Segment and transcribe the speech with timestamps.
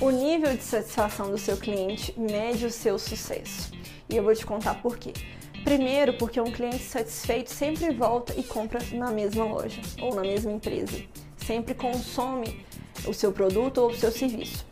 [0.00, 3.72] O nível de satisfação do seu cliente mede o seu sucesso.
[4.08, 5.12] E eu vou te contar por quê.
[5.64, 10.52] Primeiro, porque um cliente satisfeito sempre volta e compra na mesma loja ou na mesma
[10.52, 11.02] empresa.
[11.36, 12.64] Sempre consome
[13.08, 14.64] o seu produto ou o seu serviço.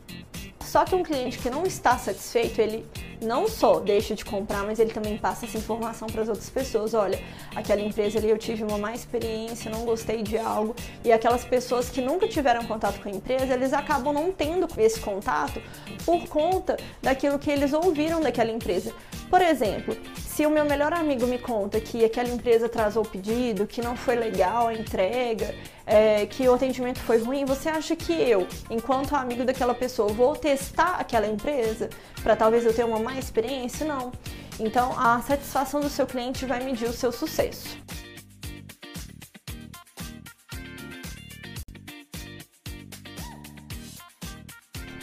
[0.77, 2.85] Só que um cliente que não está satisfeito, ele
[3.23, 6.93] não só deixa de comprar, mas ele também passa essa informação para as outras pessoas.
[6.93, 7.19] Olha,
[7.55, 10.77] aquela empresa ali eu tive uma má experiência, não gostei de algo.
[11.03, 15.01] E aquelas pessoas que nunca tiveram contato com a empresa, eles acabam não tendo esse
[15.01, 15.63] contato
[16.05, 18.93] por conta daquilo que eles ouviram daquela empresa.
[19.31, 19.97] Por exemplo,
[20.37, 23.97] se o meu melhor amigo me conta que aquela empresa atrasou o pedido, que não
[23.97, 25.55] foi legal a entrega,
[25.87, 30.37] é, que o atendimento foi ruim, você acha que eu, enquanto amigo daquela pessoa, vou
[30.37, 31.89] testar aquela empresa
[32.23, 33.87] para talvez eu ter uma má experiência?
[33.87, 34.13] Não.
[34.61, 37.79] Então, a satisfação do seu cliente vai medir o seu sucesso.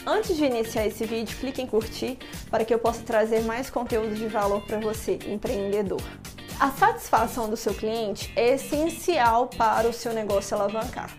[0.06, 2.18] Antes de iniciar esse vídeo, clique em curtir
[2.50, 6.02] para que eu possa trazer mais conteúdo de valor para você, empreendedor.
[6.60, 11.10] A satisfação do seu cliente é essencial para o seu negócio alavancar.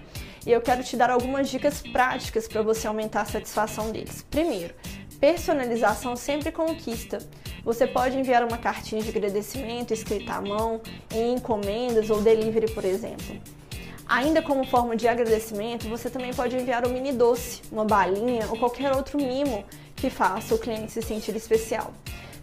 [0.45, 4.23] E eu quero te dar algumas dicas práticas para você aumentar a satisfação deles.
[4.29, 4.75] Primeiro,
[5.19, 7.17] personalização sempre conquista.
[7.63, 10.79] Você pode enviar uma cartinha de agradecimento escrita à mão,
[11.11, 13.35] em encomendas ou delivery, por exemplo.
[14.07, 18.57] Ainda como forma de agradecimento, você também pode enviar um mini doce, uma balinha ou
[18.57, 21.91] qualquer outro mimo que faça o cliente se sentir especial.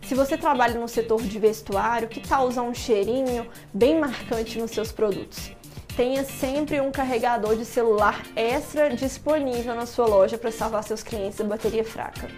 [0.03, 4.73] Se você trabalha no setor de vestuário, que tal usar um cheirinho bem marcante nos
[4.73, 5.53] seus produtos?
[5.97, 11.39] Tenha sempre um carregador de celular extra disponível na sua loja para salvar seus clientes
[11.39, 12.29] da bateria fraca.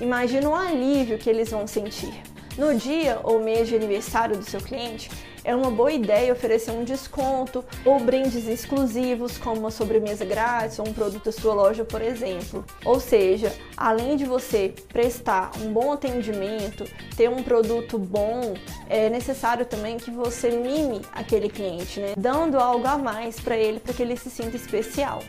[0.00, 2.12] Imagina o alívio que eles vão sentir.
[2.56, 5.10] No dia ou mês de aniversário do seu cliente,
[5.44, 10.88] é uma boa ideia oferecer um desconto ou brindes exclusivos, como uma sobremesa grátis ou
[10.88, 12.64] um produto da sua loja, por exemplo.
[12.84, 16.84] Ou seja, além de você prestar um bom atendimento,
[17.16, 18.54] ter um produto bom,
[18.88, 22.14] é necessário também que você mime aquele cliente, né?
[22.16, 25.22] Dando algo a mais para ele para que ele se sinta especial.